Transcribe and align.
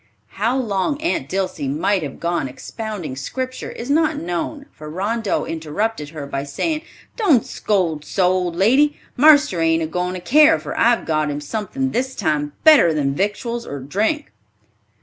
How 0.29 0.57
long 0.57 0.99
Aunt 0.99 1.29
Dilsey 1.29 1.67
might 1.67 2.01
have 2.01 2.19
gone 2.19 2.47
expounding 2.47 3.15
Scripture 3.15 3.69
is 3.69 3.87
not 3.91 4.17
known, 4.17 4.65
for 4.71 4.89
Rondeau 4.89 5.45
interrupted 5.45 6.09
her 6.09 6.25
by 6.25 6.43
saying, 6.43 6.81
"Don't 7.17 7.45
scold 7.45 8.03
so, 8.03 8.25
old 8.31 8.55
lady. 8.55 8.97
Marster 9.15 9.61
ain't 9.61 9.83
a 9.83 9.85
goin' 9.85 10.13
to 10.15 10.19
care 10.19 10.57
for 10.57 10.75
I've 10.75 11.05
got 11.05 11.29
him 11.29 11.39
something 11.39 11.91
this 11.91 12.15
time 12.15 12.53
better 12.63 12.95
than 12.95 13.13
victuals 13.13 13.67
or 13.67 13.79
drink." 13.79 14.31